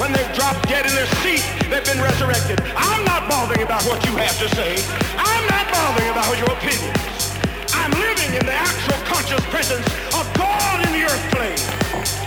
[0.00, 2.58] When they've dropped dead in their seat, they've been resurrected.
[2.74, 4.80] I'm not bothering about what you have to say.
[5.18, 7.36] I'm not bothering about your opinions.
[7.76, 9.84] I'm living in the actual conscious presence
[10.16, 11.60] of God in the earth plane.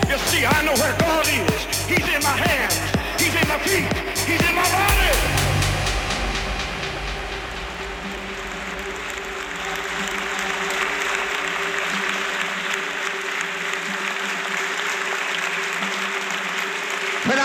[0.05, 1.65] You see, I know where God is.
[1.89, 2.77] He's in my hands.
[3.19, 3.89] He's in my feet.
[4.21, 5.42] He's in my body.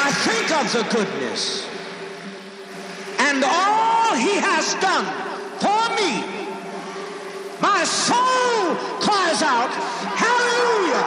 [0.09, 1.69] I think of the goodness
[3.19, 5.05] and all he has done
[5.61, 6.25] for me,
[7.61, 9.69] my soul cries out,
[10.17, 11.05] Hallelujah!